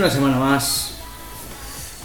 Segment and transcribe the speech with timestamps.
[0.00, 0.92] una semana más.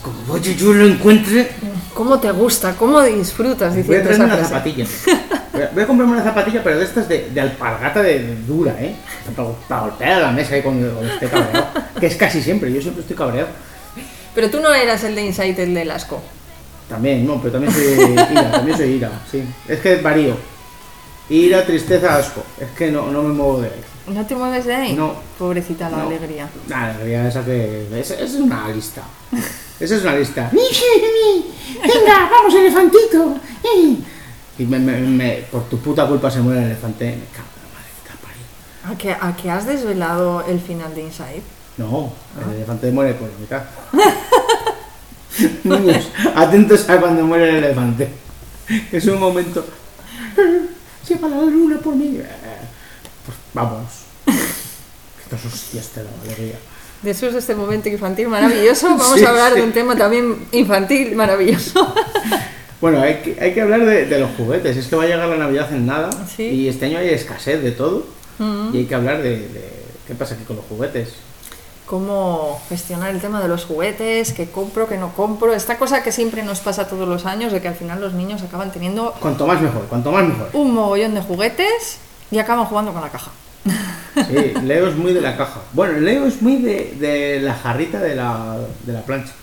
[0.01, 1.50] Como yo lo encuentre,
[1.96, 2.75] ¿Cómo te gusta?
[2.75, 4.85] ¿Cómo disfrutas voy a traerme una zapatilla.
[5.53, 8.36] Voy a- Voy a comprarme una zapatilla, pero de estas de, de alpargata de, de
[8.46, 8.94] dura, ¿eh?
[9.70, 11.68] Para, golpear a la mesa ahí cuando, cuando esté cabreado.
[11.98, 13.48] Que es casi siempre, yo siempre estoy cabreado.
[14.36, 16.21] Pero tú no eras el de Insight, el del asco.
[16.89, 19.43] También, no, pero también soy ira, también soy ira, sí.
[19.70, 20.36] Es que varío.
[21.30, 22.43] Ira, tristeza, asco.
[22.59, 23.82] Es que no, no me muevo de ahí.
[24.08, 24.93] ¿No te mueves de ahí?
[24.93, 25.14] No.
[25.39, 26.07] Pobrecita la No.
[26.07, 26.48] alegría.
[26.70, 27.88] En realidad esa que.
[28.00, 29.02] Esa, es una lista.
[29.79, 30.52] Esa es una lista.
[30.54, 33.35] Venga, vamos, elefantito.
[34.57, 37.05] Y me, me- me- por tu puta culpa se muere el elefante.
[37.05, 38.93] Me cago en la madre.
[38.93, 41.41] ¿A que, ¿A que has desvelado el final de Inside?
[41.77, 42.13] No,
[42.48, 43.63] el elefante muere por la mitad.
[45.65, 48.07] Niños, atentos a cuando muere el elefante.
[48.91, 49.65] Es un momento.
[51.09, 52.20] Lleva la luna por mí.
[53.26, 53.84] Pues vamos.
[55.31, 56.55] Dos hostias te da alegría.
[57.01, 59.59] Después de este momento infantil maravilloso, vamos Sí, a hablar sí.
[59.59, 61.93] de un tema también infantil maravilloso.
[62.81, 64.76] Bueno, hay que, hay que hablar de, de los juguetes.
[64.78, 66.09] Es que va a llegar la Navidad en nada.
[66.36, 66.44] Sí.
[66.44, 68.06] Y este año hay escasez de todo.
[68.38, 68.76] Mm.
[68.76, 69.72] Y hay que hablar de, de-
[70.06, 71.14] qué pasa aquí con los juguetes.
[71.86, 75.53] Cómo gestionar el tema de los juguetes, que compro, que no compro.
[75.53, 78.42] Esta cosa que siempre nos pasa todos los años, de que al final los niños
[78.44, 80.50] acaban teniendo Cuanto más mejor, cuanto más mejor.
[80.53, 81.98] un mogollón de juguetes
[82.30, 83.31] y acaban jugando con la caja.
[84.16, 85.62] Sí, Leo es muy de la caja.
[85.74, 89.34] Bueno, Leo es muy de, de la jarrita de la, de la plancha.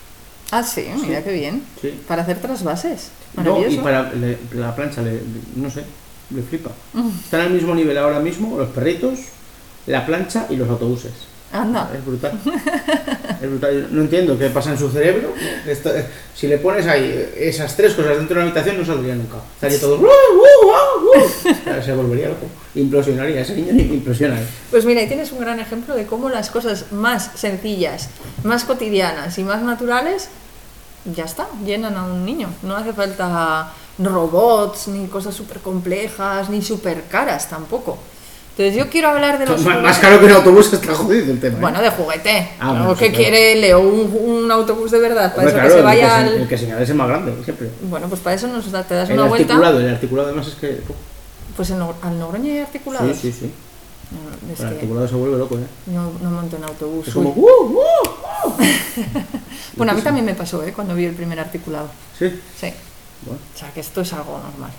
[0.51, 1.25] Ah, sí, mira Sí.
[1.25, 1.63] qué bien.
[1.81, 2.01] Sí.
[2.07, 3.11] Para hacer trasvases.
[3.43, 5.21] No, y para le- la plancha, le- le-
[5.57, 5.83] no sé,
[6.31, 6.71] le flipa.
[7.25, 9.19] Están al mismo nivel ahora mismo los perritos,
[9.87, 11.13] la plancha y los autobuses.
[11.53, 11.91] Anda.
[11.95, 12.33] Es brutal.
[13.43, 13.89] Es brutal.
[13.91, 15.35] No entiendo qué pasa en su cerebro.
[15.67, 15.91] Esto-
[16.35, 19.37] si le pones ahí esas tres cosas dentro de una habitación, no saldría nunca.
[19.55, 19.97] Estaría todo.
[19.99, 21.19] "Uh, uh, uh,
[21.79, 21.83] uh".
[21.85, 22.47] Se volvería loco.
[22.75, 23.43] Implosionaría.
[23.43, 24.41] Ese niño implosiona.
[24.41, 24.47] ¿eh?
[24.71, 28.09] Pues mira, ahí tienes un gran ejemplo de cómo las cosas más sencillas,
[28.45, 30.29] más cotidianas y más naturales,
[31.05, 32.49] ya está, llenan a un niño.
[32.63, 37.99] No hace falta robots, ni cosas súper complejas, ni súper caras tampoco.
[38.57, 39.63] Entonces yo quiero hablar de los...
[39.63, 41.57] Más, más caro que un autobús está jodido el tema.
[41.57, 41.61] ¿eh?
[41.63, 42.51] Bueno, de juguete.
[42.61, 43.17] Ah, ¿O bueno, qué claro.
[43.17, 43.81] quiere Leo?
[43.81, 44.15] ¿Un,
[44.45, 45.35] un autobús de verdad?
[45.35, 46.35] Para Hombre, eso claro, que se el vaya se- al...
[46.43, 47.71] el que señala es el más grande, siempre.
[47.83, 49.55] Bueno, pues para eso nos da- te das El una vuelta.
[49.55, 50.81] articulado, el articulado además es que.
[51.57, 53.17] Pues en, al Logroño hay articulados.
[53.17, 53.51] Sí, sí, sí.
[54.13, 55.63] No, es El que articulado se vuelve loco, ¿eh?
[55.87, 57.09] no, no monto en autobús.
[57.09, 57.31] Es como.
[57.31, 58.53] ¡Uh, uh, uh!
[59.77, 60.73] Bueno, a mí también me pasó, ¿eh?
[60.75, 61.89] Cuando vi el primer articulado.
[62.19, 62.29] Sí.
[62.61, 62.71] Sí.
[63.23, 64.71] Bueno, O sea, que esto es algo normal.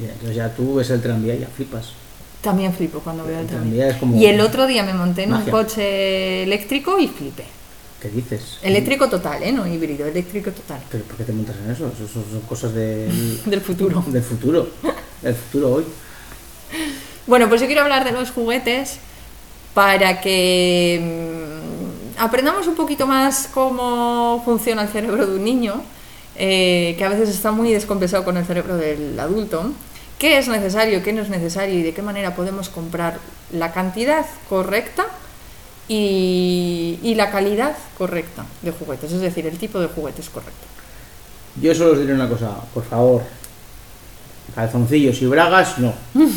[0.00, 1.86] y entonces ya tú ves el tranvía y ya flipas.
[2.40, 3.86] También flipo cuando veo el tranvía.
[3.86, 4.16] tranvía es como.
[4.16, 5.44] Y el otro día me monté en Magia.
[5.46, 7.44] un coche eléctrico y flipé.
[8.00, 8.58] ¿Qué dices?
[8.62, 9.50] Eléctrico total, ¿eh?
[9.50, 10.80] No híbrido, eléctrico total.
[10.88, 11.88] ¿Pero por qué te montas en eso?
[11.88, 14.04] Eso son, son cosas del, Del futuro.
[14.06, 14.68] del futuro.
[15.20, 15.84] Del futuro hoy.
[17.26, 18.98] Bueno, pues yo quiero hablar de los juguetes
[19.74, 21.00] para que
[22.16, 25.82] mm, aprendamos un poquito más cómo funciona el cerebro de un niño,
[26.36, 29.72] eh, que a veces está muy descompensado con el cerebro del adulto.
[30.18, 33.18] ¿Qué es necesario, qué no es necesario y de qué manera podemos comprar
[33.52, 35.06] la cantidad correcta
[35.86, 39.12] y, y la calidad correcta de juguetes?
[39.12, 40.66] Es decir, el tipo de juguetes correcto.
[41.60, 43.22] Yo solo os diré una cosa, por favor.
[44.54, 45.94] Calzoncillos y bragas, no.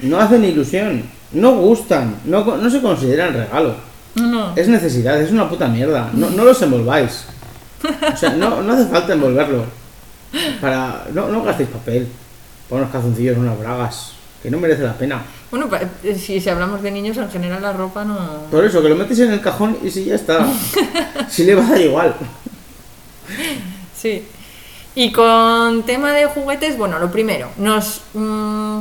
[0.00, 1.02] No hacen ilusión,
[1.32, 3.74] no gustan, no, no se consideran regalo.
[4.14, 6.10] No, Es necesidad, es una puta mierda.
[6.12, 7.24] No, no los envolváis.
[8.12, 9.64] O sea, no, no hace falta envolverlo.
[10.60, 12.08] Para, no, no gastéis papel.
[12.68, 14.12] Pon unos calzoncillos, unas bragas.
[14.42, 15.22] Que no merece la pena.
[15.50, 15.68] Bueno,
[16.04, 18.16] eh, si, si hablamos de niños, en general la ropa no...
[18.50, 20.46] Por eso, que lo metes en el cajón y si ya está.
[21.28, 22.14] Si le va a dar igual.
[23.94, 24.24] Sí.
[24.94, 28.78] Y con tema de juguetes, bueno, lo primero, nos mm,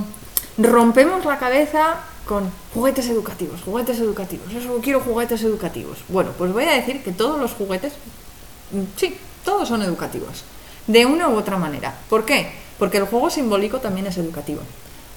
[0.57, 5.99] rompemos la cabeza con juguetes educativos, juguetes educativos, eso quiero juguetes educativos.
[6.07, 7.93] Bueno, pues voy a decir que todos los juguetes,
[8.71, 10.43] mm, sí, todos son educativos,
[10.87, 11.93] de una u otra manera.
[12.09, 12.51] ¿Por qué?
[12.79, 14.61] Porque el juego simbólico también es educativo.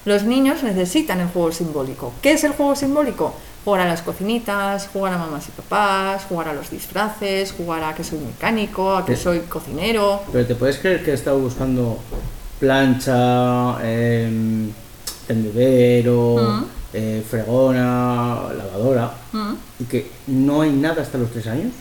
[0.05, 2.11] Los niños necesitan el juego simbólico.
[2.21, 3.33] ¿Qué es el juego simbólico?
[3.63, 7.93] Jugar a las cocinitas, jugar a mamás y papás, jugar a los disfraces, jugar a
[7.93, 10.21] que soy mecánico, a que soy cocinero.
[10.31, 11.99] Pero te puedes creer que he estado buscando
[12.59, 14.71] plancha, em,
[15.27, 16.63] tendedero, Mm.
[16.93, 19.53] eh, fregona, lavadora, Mm.
[19.79, 21.71] y que no hay nada hasta los tres años.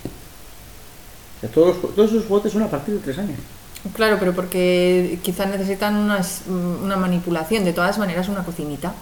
[1.37, 3.39] O sea, todos, todos esos juguetes son a partir de tres años.
[3.95, 7.65] Claro, pero porque quizás necesitan unas- mm, una manipulación.
[7.65, 8.93] De todas maneras, una cocinita.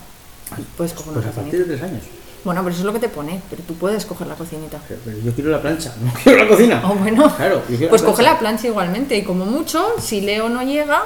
[0.76, 1.50] Puedes coger una Pues a cocinita.
[1.58, 2.04] partir de tres años.
[2.44, 4.78] Bueno, pero eso es lo que te pone, pero tú puedes coger la cocinita.
[4.86, 6.82] Pero, pero yo quiero la plancha, no quiero la cocina.
[6.84, 7.34] Oh, bueno.
[7.36, 9.16] Claro, Pues la coge la plancha igualmente.
[9.16, 11.02] Y como mucho, si Leo no llega,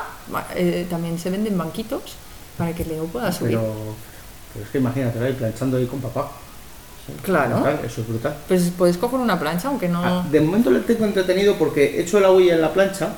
[0.54, 2.02] eh, también se venden banquitos
[2.58, 3.56] para que Leo pueda subir.
[3.58, 3.72] Pero,
[4.52, 6.30] pero es que imagínate, ahí planchando ahí con papá.
[7.22, 7.56] Claro.
[7.56, 8.36] Brutal, eso es brutal.
[8.46, 10.02] Pues puedes coger una plancha, aunque no.
[10.04, 13.08] Ah, De momento le tengo entretenido porque echo la huella en la plancha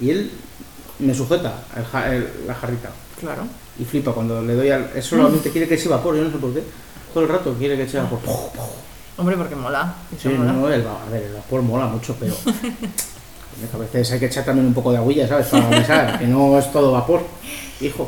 [0.00, 0.30] y él
[0.98, 2.90] me sujeta el ja- el- la jarrita.
[3.20, 3.42] Claro.
[3.78, 4.90] Y flipa cuando le doy al.
[4.94, 6.62] Él solamente quiere que eche vapor, yo no sé por qué.
[7.12, 8.18] Todo el rato quiere que eche vapor.
[9.18, 9.94] Hombre, porque mola.
[10.14, 10.52] Eso Sí, mola.
[10.52, 12.34] no, el, a ver, el vapor mola mucho, pero.
[13.74, 15.46] a veces hay que echar también un poco de agüilla, ¿sabes?
[15.46, 17.22] Para avisar, que no es todo vapor.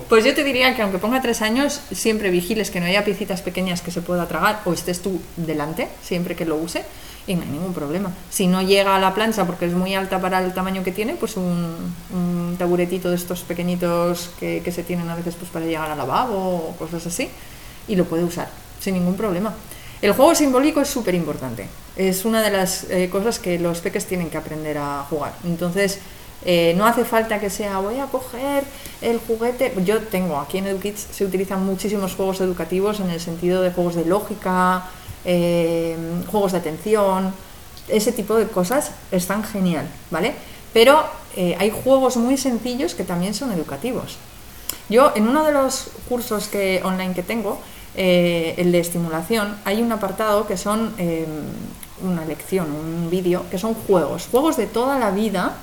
[0.08, 3.42] Pues yo te diría que aunque ponga tres años, siempre vigiles que no haya piecitas
[3.42, 6.84] pequeñas que se pueda tragar o estés tú delante, siempre que lo use,
[7.26, 8.10] y no hay ningún problema.
[8.30, 11.14] Si no llega a la plancha porque es muy alta para el tamaño que tiene,
[11.14, 15.90] pues un, taburetito de estos pequeñitos que, que se tienen a veces pues para llegar
[15.90, 17.28] al lavabo o cosas así,
[17.86, 18.48] y lo puede usar
[18.80, 19.54] sin ningún problema.
[20.00, 21.66] El juego simbólico es súper importante.
[21.96, 25.34] Es una de las eh, cosas que los peques tienen que aprender a jugar.
[25.44, 25.98] Entonces,
[26.44, 28.64] eh, no hace falta que sea voy a coger
[29.00, 29.72] el juguete.
[29.84, 33.96] Yo tengo aquí en EduKids se utilizan muchísimos juegos educativos en el sentido de juegos
[33.96, 34.84] de lógica,
[35.24, 35.96] eh,
[36.30, 37.32] juegos de atención,
[37.88, 40.34] ese tipo de cosas están genial, ¿vale?
[40.72, 41.04] Pero
[41.36, 44.16] eh, hay juegos muy sencillos que también son educativos.
[44.88, 47.58] Yo en uno de los cursos que online que tengo,
[47.94, 50.94] el de estimulación, hay un apartado que son
[52.00, 55.56] una lección, un vídeo, que son juegos, juegos de toda la vida,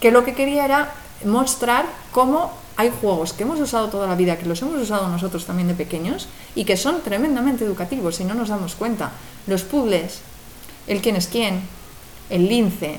[0.00, 0.92] que lo que quería era
[1.24, 5.44] mostrar cómo hay juegos que hemos usado toda la vida, que los hemos usado nosotros
[5.44, 9.12] también de pequeños y que son tremendamente educativos si no nos damos cuenta.
[9.46, 10.20] Los puzzles,
[10.86, 11.60] el quién es quién,
[12.30, 12.98] el lince,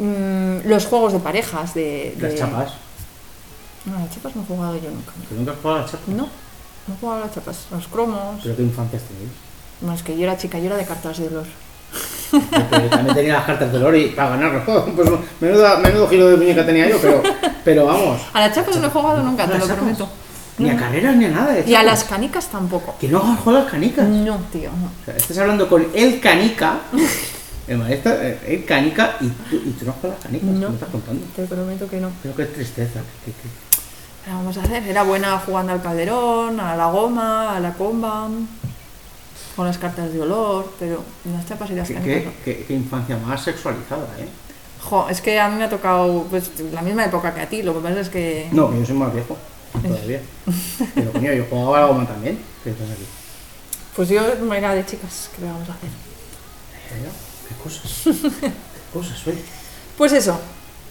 [0.00, 2.16] mm, los juegos de parejas, de...
[2.18, 2.72] Las chapas.
[3.84, 5.12] No, las chapas no he jugado yo nunca.
[5.28, 6.08] Que nunca has jugado a las chapas.
[6.08, 6.28] No,
[6.88, 7.66] no he jugado a las chapas.
[7.70, 8.40] Los cromos.
[8.42, 9.30] Pero qué infancia has tenido.
[9.80, 11.46] Bueno, es que yo era chica, yo era de cartas de olor.
[12.32, 14.62] Yo también tenía las cartas de Lori para ganarlo.
[14.96, 15.08] Pues
[15.40, 17.22] menudo, menudo giro de muñeca tenía yo, pero,
[17.64, 18.20] pero vamos.
[18.32, 19.76] A las chapas no he jugado nunca, ¿A te lo chapas?
[19.76, 20.08] prometo.
[20.58, 21.52] Ni a carreras ni a nada.
[21.52, 22.94] de Y a las canicas tampoco.
[22.98, 24.08] Que no has jugado a las canicas.
[24.08, 24.86] No, tío, no.
[24.86, 26.78] O sea, estás hablando con el canica,
[27.68, 30.48] el maestro, eh, el canica, y tú, y tú no has jugado a las canicas.
[30.48, 30.60] No.
[30.60, 31.26] ¿Qué me estás contando?
[31.36, 32.08] Te prometo que no.
[32.22, 33.00] Pero qué tristeza.
[33.24, 33.32] qué-
[34.24, 34.82] ¿Qué vamos a hacer?
[34.88, 38.28] Era buena jugando al calderón, a la goma, a la comba,
[39.56, 43.16] con las cartas de olor, pero las chapas y las qué- qué- qué- qué infancia
[43.16, 44.28] más sexualizada, ¿eh?
[44.82, 47.62] Jo, es que a mí me ha tocado pues, la misma época que a ti,
[47.62, 48.48] lo que pasa es que...
[48.52, 49.36] No, que yo soy más viejo.
[49.82, 50.20] Todavía.
[50.94, 52.38] Pero coño, yo jugaba a la goma también.
[52.62, 53.04] ¿Qué pasa aquí?
[53.96, 54.20] Pues yo
[54.54, 55.88] era de chicas, ¿qué le vamos a hacer?
[57.48, 58.02] ¿Qué cosas?
[58.40, 58.52] ¿Qué
[58.92, 59.38] cosas, oye?
[59.96, 60.38] Pues eso,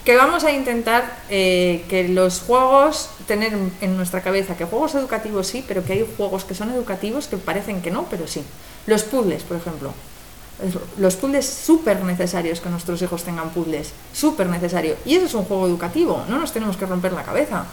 [0.05, 5.47] que vamos a intentar eh, que los juegos, tener en nuestra cabeza que juegos educativos
[5.47, 8.43] sí, pero que hay juegos que son educativos que parecen que no, pero sí.
[8.85, 9.93] Los puzzles, por ejemplo.
[10.99, 14.95] Los puzzles súper necesarios que nuestros hijos tengan puzzles, súper necesario.
[15.05, 17.65] Y eso es un juego educativo, no nos tenemos que romper la cabeza.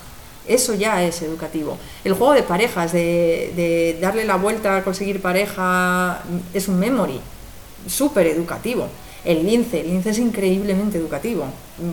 [0.49, 1.77] Eso ya es educativo.
[2.03, 6.23] El juego de parejas, de, de darle la vuelta a conseguir pareja,
[6.55, 7.21] es un memory
[7.87, 8.89] súper educativo.
[9.25, 11.45] El lince, el lince es increíblemente educativo.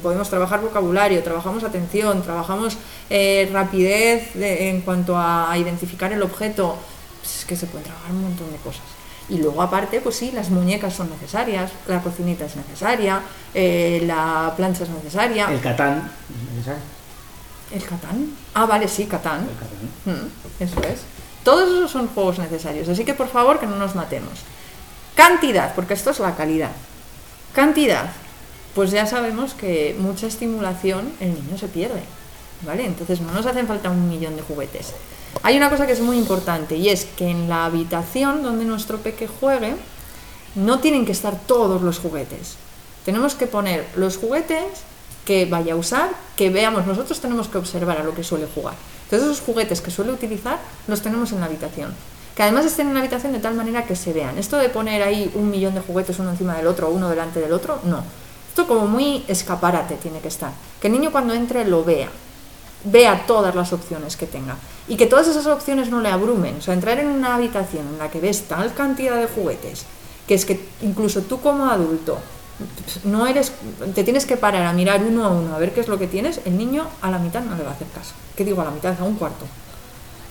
[0.02, 2.78] Podemos trabajar vocabulario, trabajamos atención, trabajamos
[3.10, 6.76] eh, rapidez de- en cuanto a, a identificar el objeto.
[7.22, 8.82] Pues es que se pueden trabajar un montón de cosas.
[9.30, 13.22] Y luego aparte, pues sí, las muñecas son necesarias, la cocinita es necesaria,
[13.54, 15.52] eh, la plancha es necesaria.
[15.52, 16.12] El Catán.
[16.66, 16.80] ¿sabes?
[17.72, 18.32] ¿El Catán?
[18.56, 19.42] Ah, vale, sí, Catán.
[19.48, 19.56] El
[20.16, 20.24] Catán.
[20.26, 21.02] Mm, eso es.
[21.44, 24.34] Todos esos son juegos necesarios, así que por favor que no nos matemos.
[25.16, 26.72] Cantidad, porque esto es la calidad.
[27.54, 28.12] Cantidad,
[28.76, 32.02] pues ya sabemos que mucha estimulación el niño se pierde,
[32.62, 32.86] ¿vale?
[32.86, 34.94] Entonces no nos hacen falta un millón de juguetes.
[35.44, 39.00] Hay una cosa que es muy importante y es que en la habitación donde nuestro
[39.00, 39.76] peque juegue
[40.56, 42.56] no tienen que estar todos los juguetes.
[43.06, 44.64] Tenemos que poner los juguetes
[45.26, 48.76] que vaya a usar, que veamos, nosotros tenemos que observar a lo que suele jugar.
[49.04, 51.94] Entonces esos juguetes que suele utilizar los tenemos en la habitación.
[52.40, 54.38] Que además estén en la habitación de tal manera que se vean.
[54.38, 57.52] Esto de poner ahí un millón de juguetes uno encima del otro, uno delante del
[57.52, 58.02] otro, no.
[58.48, 60.54] Esto como muy escaparate tiene que estar.
[60.80, 62.08] Que el niño cuando entre lo vea.
[62.86, 64.56] Vea todas las opciones que tenga.
[64.88, 66.56] Y que todas esas opciones no le abrumen.
[66.60, 69.84] O sea, entrar en una habitación en la que ves tal cantidad de juguetes,
[70.26, 72.20] que es que incluso tú como adulto
[73.04, 73.52] no eres
[73.94, 76.08] te tienes que parar a mirar uno a uno a ver qué es lo que
[76.08, 78.66] tienes el niño a la mitad no le va a hacer caso qué digo a
[78.66, 79.46] la mitad a un cuarto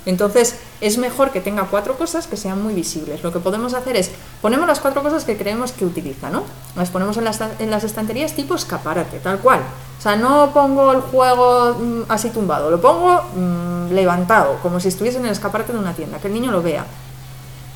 [0.09, 3.23] entonces es mejor que tenga cuatro cosas que sean muy visibles.
[3.23, 4.11] Lo que podemos hacer es
[4.41, 6.45] ponemos las cuatro cosas que creemos que utiliza no
[6.77, 9.61] las ponemos en las, en las estanterías tipo escaparate tal cual.
[9.99, 14.89] O sea no pongo el juego mm, así tumbado lo pongo mm, levantado como si
[14.89, 16.87] estuviese en el escaparate de una tienda que el niño lo vea.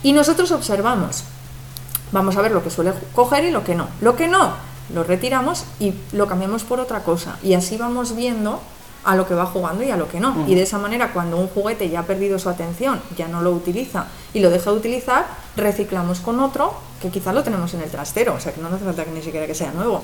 [0.03, 1.25] Y nosotros observamos.
[2.13, 3.89] Vamos a ver lo que suele coger y lo que no.
[4.01, 4.55] Lo que no,
[4.95, 7.37] lo retiramos y lo cambiamos por otra cosa.
[7.43, 8.61] Y así vamos viendo
[9.05, 10.45] a lo que va jugando y a lo que no.
[10.47, 13.51] Y de esa manera, cuando un juguete ya ha perdido su atención, ya no lo
[13.51, 17.91] utiliza y lo deja de utilizar, reciclamos con otro que quizás lo tenemos en el
[17.91, 20.03] trastero, o sea que no hace falta que ni siquiera que sea nuevo.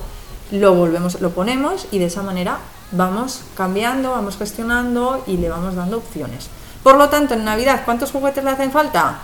[0.50, 2.58] Lo volvemos, lo ponemos y de esa manera
[2.90, 6.48] vamos cambiando, vamos gestionando y le vamos dando opciones.
[6.82, 9.18] Por lo tanto, en Navidad, ¿cuántos juguetes le hacen falta?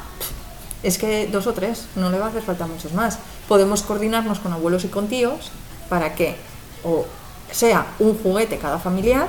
[0.83, 3.19] Es que dos o tres, no le va a hacer falta muchos más.
[3.49, 5.51] Podemos coordinarnos con abuelos y con tíos
[5.89, 6.37] para que
[6.85, 7.07] o
[7.51, 9.29] sea un juguete cada familiar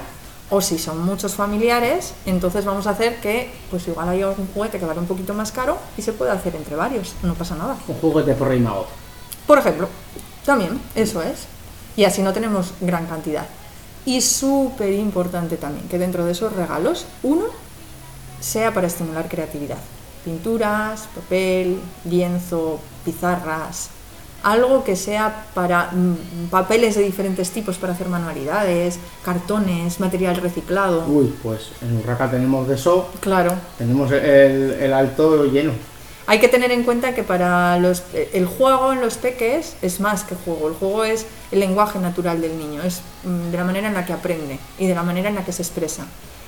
[0.49, 4.79] o si son muchos familiares, entonces vamos a hacer que, pues igual haya un juguete
[4.79, 7.77] que vale un poquito más caro y se puede hacer entre varios, no pasa nada.
[7.87, 8.85] Un juguete por rey mago.
[9.47, 9.87] Por ejemplo,
[10.45, 11.45] también, eso es.
[11.97, 13.45] Y así no tenemos gran cantidad.
[14.05, 17.45] Y súper importante también que dentro de esos regalos, uno
[18.39, 19.79] sea para estimular creatividad.
[20.23, 23.89] Pinturas, papel, lienzo, pizarras,
[24.45, 31.03] algo que sea para mm, papeles de diferentes tipos para hacer manualidades, cartones, material reciclado.
[31.07, 33.09] Uy, pues en Urraca tenemos de eso.
[33.21, 33.53] Claro.
[33.79, 35.71] Tenemos el, el alto lleno.
[36.27, 40.23] Hay que tener en cuenta que para los, el juego en los peques es más
[40.23, 40.67] que juego.
[40.67, 44.05] El juego es el lenguaje natural del niño, es mm, de la manera en la
[44.05, 46.05] que aprende y de la manera en la que se expresa.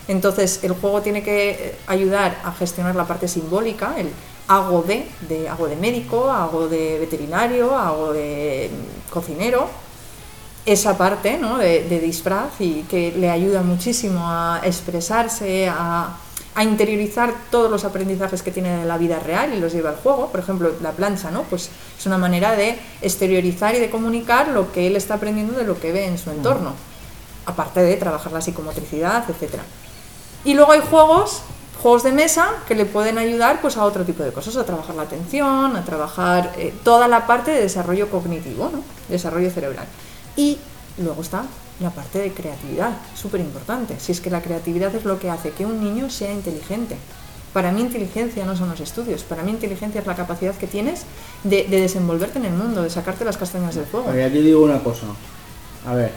[0.08, 4.10] Entonces, el juego tiene que ayudar a gestionar la parte simbólica, el
[4.48, 9.68] hago de, de hago de médico, hago de veterinario, hago de mm, cocinero,
[10.66, 11.58] esa parte ¿no?
[11.58, 16.18] de, de disfraz y que le ayuda muchísimo a expresarse, a,
[16.56, 19.98] a interiorizar todos los aprendizajes que tiene de la vida real y los lleva al
[19.98, 20.28] juego.
[20.30, 21.44] Por ejemplo, la plancha, ¿no?
[21.44, 25.66] Pues es una manera de exteriorizar y de comunicar lo que él está aprendiendo de
[25.66, 26.74] lo que ve en su entorno.
[27.46, 29.64] Aparte de trabajar la psicomotricidad, etcétera.
[30.44, 31.44] Y luego hay juegos,
[31.82, 34.96] juegos de mesa, que le pueden ayudar pues, a otro tipo de cosas, a trabajar
[34.96, 38.82] la atención, a trabajar eh, toda la parte de desarrollo cognitivo, ¿no?
[39.10, 39.86] desarrollo cerebral.
[40.36, 40.58] Y
[40.98, 41.44] luego está
[41.80, 44.00] la parte de creatividad, súper importante.
[44.00, 46.98] Si es que la creatividad es lo que hace que un niño sea inteligente.
[47.54, 51.04] Para mí inteligencia no son los estudios, para mí inteligencia es la capacidad que tienes
[51.44, 54.10] de, de desenvolverte en el mundo, de sacarte las castañas del fuego.
[54.10, 55.08] Oye, aquí digo una cosa.
[55.88, 56.12] A ver,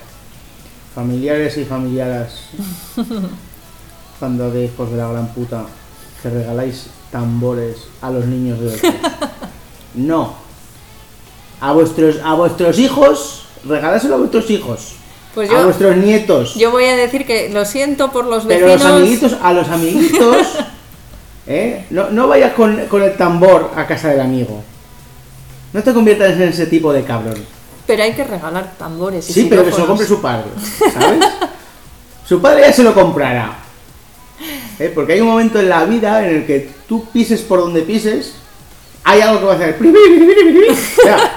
[0.95, 2.49] familiares y familiaras,
[4.21, 5.65] cuando de hijos de la gran puta,
[6.23, 8.81] que regaláis tambores a los niños de hoy.
[9.93, 10.35] No.
[11.61, 14.93] A vuestros, a vuestros hijos, regaláselo a vuestros hijos.
[15.35, 16.55] Pues a vuestros nietos.
[16.55, 18.89] yo voy a decir que lo siento por los Pero vecinos.
[18.89, 20.37] los amiguitos, a los amiguitos,
[21.49, 21.87] ¿eh?
[21.91, 24.63] no, no vayas con, con el tambor a casa del amigo.
[25.73, 27.45] No te conviertas en ese tipo de cabrón.
[27.87, 29.29] Pero hay que regalar tambores.
[29.31, 30.47] y Sí, pero que se lo compre su padre,
[30.93, 31.25] ¿sabes?
[32.29, 33.59] su padre ya se lo comprará.
[34.81, 34.91] ¿Eh?
[34.95, 38.35] Porque hay un momento en la vida en el que tú pises por donde pises,
[39.05, 39.79] hay algo que va a hacer.
[41.05, 41.33] Ya,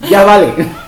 [0.08, 0.52] ya vale.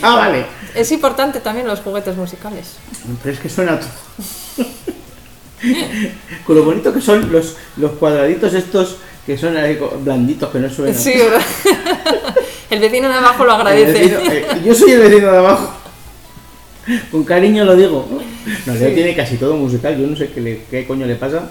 [0.00, 0.46] Ya vale.
[0.74, 2.76] Es importante también los juguetes musicales.
[3.22, 4.66] Pero es que suena todo.
[6.46, 9.56] Con lo bonito que son los, los cuadraditos estos que son
[10.02, 10.94] blanditos, que no suenan.
[10.98, 11.42] Sí, ¿verdad?
[12.70, 13.92] El vecino de abajo lo agradece.
[14.08, 15.70] vecino- eh, yo soy el vecino de abajo.
[17.10, 18.06] Con cariño lo digo.
[18.66, 18.94] No, Leo Sí.
[18.94, 19.98] tiene casi todo musical.
[19.98, 21.50] Yo no sé qué, le- qué coño le pasa.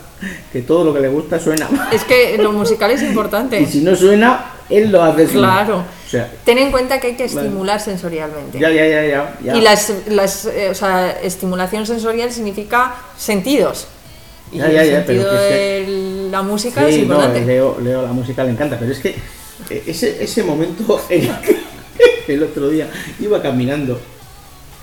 [0.51, 1.67] Que todo lo que le gusta suena.
[1.91, 3.59] Es que lo musical es importante.
[3.61, 5.27] Y si no suena, él lo hace.
[5.27, 5.65] sonar.
[5.65, 5.83] Claro.
[6.05, 8.57] O sea, Ten en cuenta que hay que estimular sensorialmente.
[8.59, 9.37] ya, ya, ya, ya.
[9.43, 9.55] ya.
[9.57, 13.87] Y las, las, eh, o sea, estimulación sensorial significa sentidos.
[14.51, 17.15] Y Ya, ya, el ya, pero sentido que es de la música es Sí, no,
[17.15, 17.45] importante.
[17.45, 19.09] Leo, Leo la música le encanta, pero es que
[19.69, 21.31] eh, ese, ese momento en el
[22.25, 22.87] que el otro día
[23.19, 23.99] iba caminando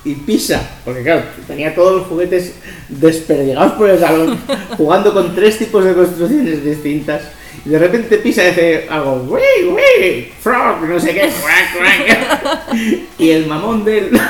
[0.05, 2.55] y pisa, porque claro, tenía todos los juguetes
[2.89, 4.39] desperdigados por el salón,
[4.77, 7.23] jugando con tres tipos de construcciones distintas,
[7.65, 12.79] y de repente pisa y hace algo, wey, wey, frog, no sé qué, cuac, cuac",
[13.19, 14.21] y el mamón de él,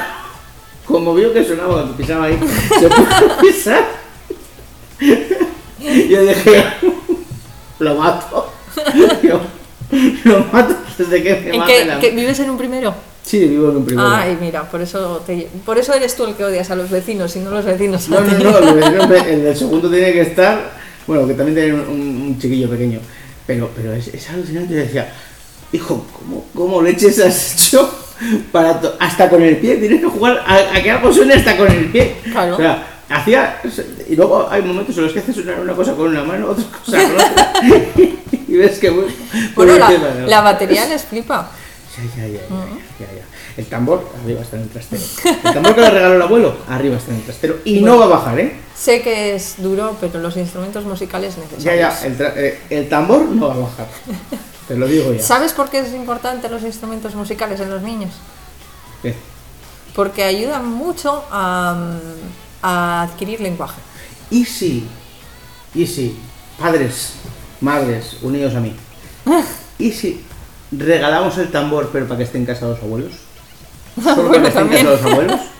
[0.87, 2.39] como vio que sonaba cuando pisaba ahí,
[2.79, 3.85] se puso a pisar.
[5.01, 6.65] Yo dije,
[7.79, 8.53] lo mato.
[9.23, 9.41] Yo,
[10.25, 12.95] lo mato desde que me ¿En mate qué, la- que vives en un primero?
[13.25, 14.07] Sí, vivo en un primero.
[14.09, 17.35] Ay, mira, por eso, te- por eso eres tú el que odias a los vecinos
[17.37, 18.09] y no los vecinos.
[18.11, 18.45] No, a no, ti.
[18.45, 20.73] no, el, vecino- el del segundo tiene que estar,
[21.07, 23.01] bueno, que también tiene un, un- chiquillo pequeño,
[23.47, 24.75] pero, pero es, es alucinante.
[24.75, 25.11] Yo decía,
[25.73, 27.91] hijo, ¿cómo, cómo leches has hecho
[28.53, 29.77] para hasta con el pie?
[29.77, 32.17] Tienes que jugar a, a que algo suene hasta con el pie.
[32.31, 32.55] Claro.
[32.55, 33.61] O sea, hacía,
[34.07, 36.65] y luego hay momentos en los que hace sonar una cosa con una mano, otra
[36.85, 37.53] cosa con otra,
[38.49, 39.09] y ves que bueno,
[39.55, 41.51] Bueno, la, el la batería les flipa.
[41.97, 43.25] Ya, ya, ya, ya, ya, ya.
[43.57, 45.03] El tambor arriba está en el trastero.
[45.45, 47.59] El tambor que le regaló el abuelo, arriba está en el trastero.
[47.65, 48.57] Y no va a bajar, ¿eh?
[48.77, 52.01] Sé que es duro, pero los instrumentos musicales Ya, necesarios.
[52.01, 53.87] ya, el, tra- eh, el tambor no va a bajar.
[54.69, 55.23] Te lo digo ya.
[55.23, 58.11] ¿Sabes por qué es importante los instrumentos musicales en los niños?
[59.03, 59.15] ¿Qué?
[59.95, 63.81] Porque ayudan mucho a, mm, a adquirir lenguaje.
[64.31, 64.89] ¿Y si,
[65.75, 66.19] y si,
[66.59, 67.13] padres,
[67.61, 68.75] madres, unidos a mí,
[69.79, 70.25] ¿y si
[70.73, 73.13] regalamos el tambor pero para que estén casados los abuelos?
[74.03, 74.83] ¿Solo para Bueno, que estén también.
[74.87, 75.41] casados los abuelos?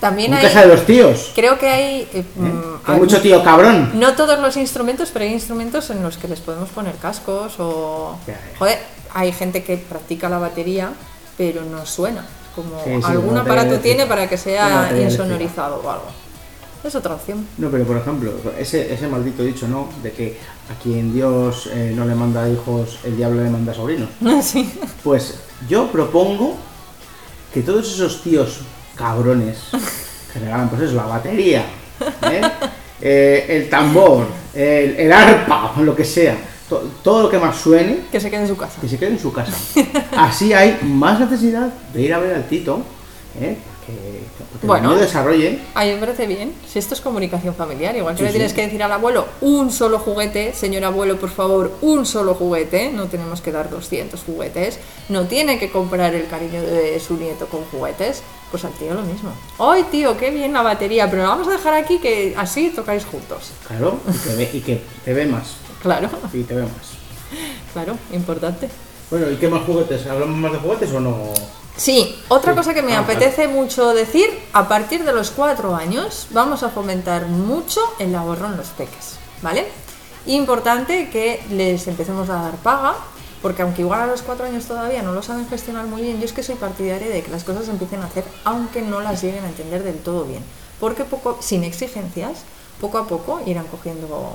[0.00, 1.30] También En hay, casa de los tíos.
[1.32, 2.24] creo que hay, eh, ¿eh?
[2.34, 3.92] mm, Hay mucho tío cabrón.
[3.94, 8.18] no todos los instrumentos, pero hay instrumentos en los que les podemos poner cascos o...
[8.26, 8.58] Ya, ya.
[8.58, 8.78] Joder,
[9.14, 10.90] hay gente que practica la batería,
[11.38, 12.24] pero no suena.
[12.56, 16.06] Como Sí, sí, algún aparato tiene para que sea insonorizado o algo.
[16.82, 17.46] Es otra opción.
[17.58, 19.88] No, pero por ejemplo, ese, ese maldito dicho, ¿no?
[20.02, 20.36] De que
[20.72, 24.08] a quien Dios eh, no le manda hijos, el diablo le manda sobrinos.
[24.42, 24.72] sí.
[25.02, 25.38] Pues
[25.68, 26.56] yo propongo
[27.52, 28.60] que todos esos tíos
[28.96, 29.58] cabrones
[30.32, 31.64] que regalan, pues eso, la batería,
[32.30, 32.40] ¿eh?
[33.04, 36.36] Eh, el tambor, el, el arpa, lo que sea,
[36.68, 38.80] to- todo lo que más suene, Que se quede en su casa.
[38.80, 39.52] que se quede en su casa.
[40.16, 42.82] Así hay más necesidad de ir a ver al Tito,
[43.40, 43.56] ¿eh?
[43.86, 43.92] que,
[44.60, 44.90] que Bueno.
[44.90, 45.58] el niño desarrolle.
[45.74, 46.52] A mí me parece bien.
[46.68, 48.56] Si esto es comunicación familiar, igual que Sí, le tienes sí.
[48.56, 53.06] que decir al abuelo un solo juguete, señor abuelo, por favor, un solo juguete, no
[53.06, 57.64] tenemos que dar 200 juguetes, no tiene que comprar el cariño de su nieto con
[57.64, 59.30] juguetes, pues al tío lo mismo.
[59.58, 61.10] ¡Ay, tío, qué bien la batería!
[61.10, 63.50] Pero la vamos a dejar aquí que así tocáis juntos.
[63.66, 65.54] Claro, y que, ve, y que te ve más.
[65.82, 66.70] Claro, Y te ve más.
[67.72, 68.68] claro, importante.
[69.10, 70.06] Bueno, ¿y qué más juguetes?
[70.06, 71.16] ¿Hablamos más de juguetes o no?
[71.76, 76.26] Sí, otra cosa que me Ah, apetece mucho decir, a partir de los cuatro años
[76.30, 79.66] vamos a fomentar mucho el ahorro en los peques, ¿vale?
[80.26, 82.94] Importante que les empecemos a dar paga,
[83.40, 86.26] porque aunque igual a los cuatro años todavía no lo saben gestionar muy bien, yo
[86.26, 89.22] es que soy partidaria de que las cosas se empiecen a hacer aunque no las
[89.22, 90.44] lleguen a entender del todo bien,
[90.78, 92.42] porque poco, sin exigencias,
[92.80, 94.34] poco a poco irán cogiendo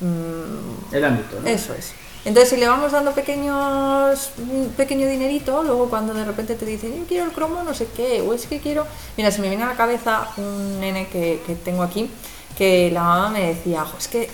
[0.00, 1.48] mm, El ámbito, ¿no?
[1.48, 1.92] eso es.
[2.24, 4.30] Entonces, si le vamos dando pequeños,
[4.76, 8.20] pequeño dinerito, luego cuando de repente te dicen, yo quiero el cromo, no sé qué,
[8.20, 8.86] o es que quiero.
[9.16, 12.08] Mira, se me viene a la cabeza un nene que, tengo aquí,
[12.56, 14.30] que la mamá me decía, "Jo, es que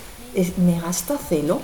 [0.58, 1.60] me gasta celo.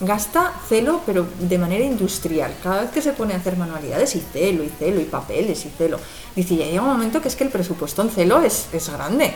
[0.00, 2.54] Gasta celo, pero de manera industrial.
[2.62, 5.70] Cada vez que se pone a hacer manualidades, y celo, y celo, y papeles, y
[5.70, 5.98] celo.
[6.36, 9.32] Dice, ya llega un momento que es que el presupuesto en celo es, es grande.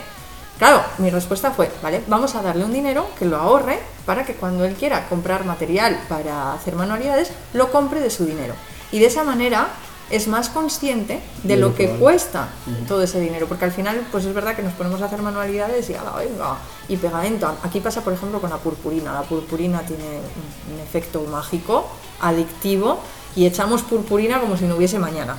[0.62, 4.34] Claro, mi respuesta fue, vale, vamos a darle un dinero que lo ahorre para que
[4.34, 8.54] cuando él quiera comprar material para hacer manualidades, lo compre de su dinero.
[8.92, 9.70] Y de esa manera
[10.08, 12.46] es más consciente de lo que cuesta
[12.86, 15.90] todo ese dinero, porque al final, pues es verdad que nos ponemos a hacer manualidades
[15.90, 17.52] y ala, venga, y pegamento.
[17.64, 19.12] Aquí pasa, por ejemplo, con la purpurina.
[19.12, 20.20] La purpurina tiene
[20.72, 21.88] un efecto mágico,
[22.20, 23.00] adictivo,
[23.34, 25.36] y echamos purpurina como si no hubiese mañana.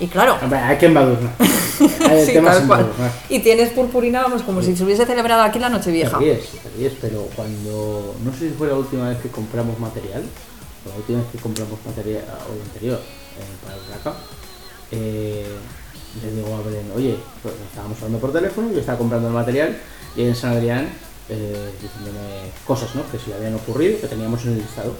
[0.00, 1.32] Y claro, hay que embadurnar.
[1.38, 3.12] El sí, es.
[3.28, 6.18] Y tienes purpurina, vamos, como si se hubiese celebrado aquí la Nochevieja.
[6.18, 8.14] ríes, te ríes, pero cuando.
[8.24, 10.22] No sé si fue la última vez que compramos material,
[10.84, 14.18] o la última vez que compramos material, o la anterior, eh, para el Braca,
[14.90, 15.46] eh,
[16.22, 19.78] le digo a Belén, oye, pues estábamos hablando por teléfono, yo estaba comprando el material,
[20.16, 20.88] y en San Adrián,
[21.28, 23.02] eh, diciéndome cosas, ¿no?
[23.10, 24.94] Que se le habían ocurrido, que teníamos en el listado.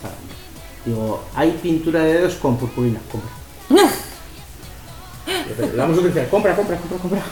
[0.00, 0.30] para mí.
[0.84, 3.30] Digo, hay pintura de dedos con purpurina, compra.
[5.46, 7.22] Digo, La vamos a utilizar, compra, compra, compra, compra.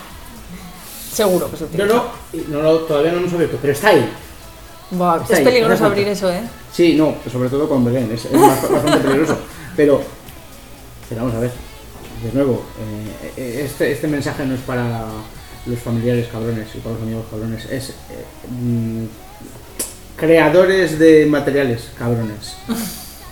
[1.12, 1.94] Seguro que se No, utiliza.
[1.94, 2.12] no,
[2.58, 4.10] no lo- todavía no hemos abierto, pero está ahí.
[4.90, 6.42] Buah, Está es ahí, peligroso abrir eso, ¿eh?
[6.72, 9.38] Sí, no, sobre todo con Belén, es, es bast- bastante peligroso.
[9.76, 10.02] Pero,
[11.08, 11.50] pero vamos a ver,
[12.22, 15.04] de nuevo, eh, eh, este, este mensaje no es para
[15.66, 17.94] los familiares cabrones y para los amigos cabrones, es eh,
[18.50, 19.04] mm,
[20.16, 22.54] creadores de materiales cabrones.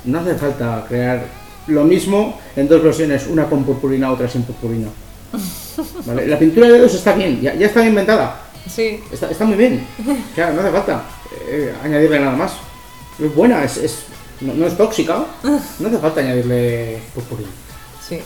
[0.04, 1.24] No hace falta crear
[1.68, 4.88] lo mismo en dos versiones, una con purpurina, otra sin purpurina.
[6.06, 6.26] ¿Vale?
[6.26, 8.40] La pintura de dedos está bien, ya, ya está inventada.
[8.68, 9.02] Sí.
[9.10, 9.86] Está, está muy bien.
[10.32, 11.02] O sea, no hace falta
[11.48, 12.52] eh, añadirle nada más.
[13.18, 14.04] Es buena, es, es-
[14.40, 15.24] no, no es tóxica.
[15.42, 17.48] No hace falta añadirle purpurina.
[18.06, 18.20] Sí.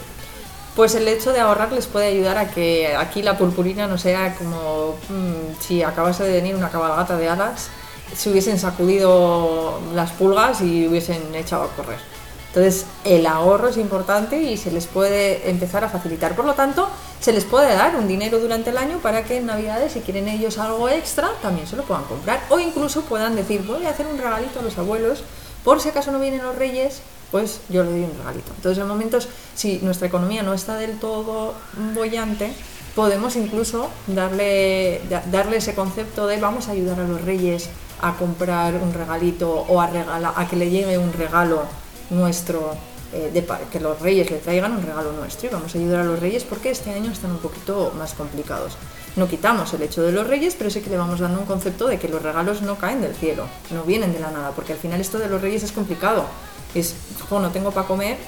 [0.74, 4.34] Pues el hecho de ahorrar les puede ayudar a que aquí la purpurina no sea
[4.34, 7.68] como mm, si acabase de venir una cabalgata de alas,
[8.14, 11.98] se hubiesen sacudido las pulgas y hubiesen echado a correr.
[12.48, 16.34] Entonces, el ahorro es importante y se les puede empezar a facilitar.
[16.34, 16.88] Por lo tanto,
[17.20, 20.26] se les puede dar un dinero durante el año para que en Navidades, si quieren
[20.28, 22.40] ellos algo extra, también se lo puedan comprar.
[22.48, 25.22] O incluso puedan decir, voy a hacer un regalito a los abuelos,
[25.64, 28.52] por si acaso no vienen los reyes, pues yo le doy un regalito.
[28.56, 31.52] Entonces, en momentos, si nuestra economía no está del todo
[31.94, 32.52] bollante,
[32.94, 37.68] podemos incluso darle, da- darle ese concepto de vamos a ayudar a los reyes
[38.00, 41.62] a comprar un regalito o a, regala- a que le llegue un regalo
[42.10, 42.74] nuestro,
[43.12, 46.18] eh, que los reyes le traigan un regalo nuestro y vamos a ayudar a los
[46.18, 48.76] reyes porque este año están un poquito más complicados.
[49.16, 51.86] No quitamos el hecho de los reyes, pero sí que le vamos dando un concepto
[51.86, 54.78] de que los regalos no caen del cielo, no vienen de la nada, porque al
[54.78, 56.26] final esto de los reyes es complicado.
[56.74, 56.94] Es,
[57.30, 58.18] jo, no tengo para comer,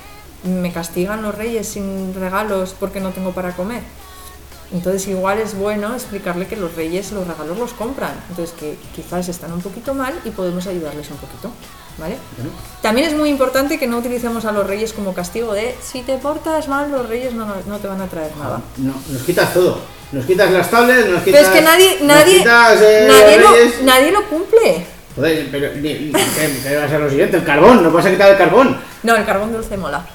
[0.44, 3.82] me castigan los reyes sin regalos porque no tengo para comer.
[4.72, 8.12] Entonces igual es bueno explicarle que los reyes los regalos los compran.
[8.30, 11.50] Entonces que quizás están un poquito mal y podemos ayudarles un poquito.
[11.98, 12.16] ¿Vale?
[12.36, 12.50] Bueno.
[12.80, 16.16] También es muy importante que no utilicemos a los reyes como castigo de si te
[16.18, 18.60] portas mal los reyes no, no te van a traer nada.
[18.76, 19.80] No, nos quitas todo.
[20.12, 21.42] Nos quitas las tablets, nos Pero quitas.
[21.42, 24.86] es que nadie, nos nadie, quitas, eh, nadie, lo, nadie lo cumple.
[25.16, 27.36] Joder, pero ni- ¿qué, qué va a ser lo siguiente?
[27.38, 28.78] El carbón, no vas a quitar el carbón.
[29.02, 30.06] No, el carbón dulce mola.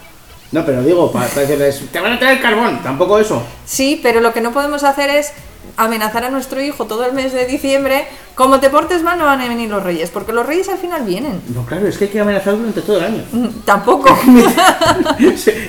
[0.53, 3.43] No, pero digo, para, para decirles, te van a traer carbón, tampoco eso.
[3.65, 5.33] Sí, pero lo que no podemos hacer es
[5.75, 8.05] amenazar a nuestro hijo todo el mes de diciembre.
[8.35, 11.03] Como te portes mal, no van a venir los reyes, porque los reyes al final
[11.03, 11.41] vienen.
[11.53, 13.23] No, claro, es que hay que amenazar durante todo el año.
[13.31, 14.15] Mm, Tampoco.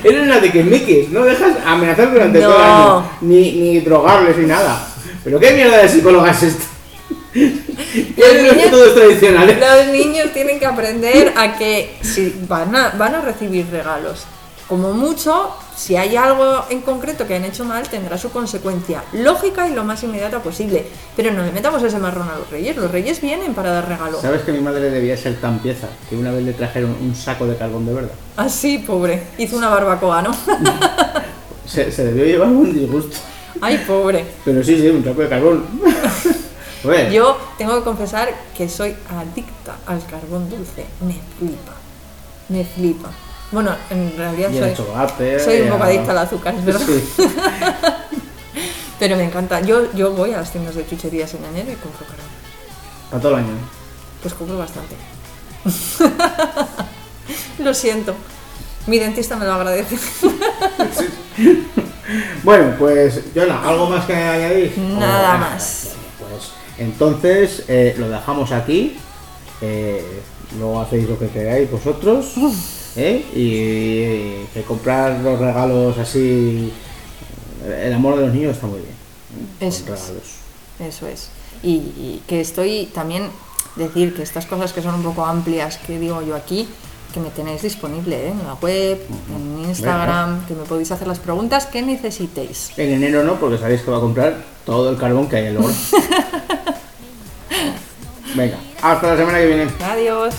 [0.04, 2.46] Eres una de que miques, no dejas amenazar durante No.
[2.48, 3.10] todo el año.
[3.22, 4.86] Ni, ni drogarles ni nada.
[5.24, 6.64] ¿Pero qué mierda de psicóloga es esta?
[7.34, 9.58] ¿Qué niños- métodos tradicionales?
[9.58, 14.26] Los niños tienen que aprender a que si van a, van a recibir regalos.
[14.68, 19.68] Como mucho, si hay algo en concreto que han hecho mal, tendrá su consecuencia lógica
[19.68, 20.86] y lo más inmediata posible.
[21.14, 22.74] Pero no le metamos ese marrón a los reyes.
[22.76, 24.20] Los reyes vienen para dar regalo.
[24.20, 27.46] ¿Sabes que mi madre debía ser tan pieza que una vez le trajeron un saco
[27.46, 28.12] de carbón de verdad?
[28.38, 29.22] Así, pobre.
[29.36, 30.32] Hizo una barbacoa, ¿no?
[31.66, 33.16] Se, se debió llevar un disgusto.
[33.60, 34.24] Ay, pobre.
[34.44, 35.64] Pero sí, sí, un saco de carbón.
[37.10, 40.84] Yo tengo que confesar que soy adicta al carbón dulce.
[41.00, 41.72] Me flipa.
[42.50, 43.10] Me flipa.
[43.54, 45.40] Bueno, en realidad Y el soy, chocolate.
[45.40, 46.80] soy un poco a- adicta al azúcar, es verdad.
[46.86, 47.04] Sí.
[48.98, 49.60] Pero me encanta.
[49.60, 52.26] Yo, yo voy a las tiendas de chucherías en enero y compro carbón.
[53.10, 53.54] Para todo el año.
[54.22, 54.96] Pues compro bastante.
[57.58, 58.14] lo siento.
[58.86, 59.96] Mi dentista me lo agradece.
[62.42, 64.76] Bueno, pues, Yona, ¿algo más que añadir?
[64.78, 65.88] Nada O- más.
[66.18, 68.98] Pues entonces eh, lo dejamos aquí.
[69.62, 70.20] eh,
[70.58, 72.34] luego hacéis lo que queráis vosotros.
[72.96, 73.24] ¿Eh?
[73.34, 76.72] Y que comprar los regalos así.
[77.66, 78.92] El amor de los niños está muy bien.
[79.60, 79.66] ¿eh?
[79.68, 80.00] Eso Con es.
[80.00, 80.34] regalos.
[80.80, 81.28] Eso es.
[81.62, 83.30] Y, y que estoy también
[83.76, 86.68] decir que estas cosas que son un poco amplias que digo yo aquí,
[87.12, 88.30] que me tenéis disponible ¿eh?
[88.30, 89.00] en la web,
[89.34, 92.72] en Instagram, que me podéis hacer las preguntas que necesitéis.
[92.76, 95.50] En enero no, porque sabéis que va a comprar todo el carbón que hay en
[95.50, 95.70] el horno.
[98.34, 99.66] Venga, hasta la semana que viene.
[99.80, 100.34] Adiós.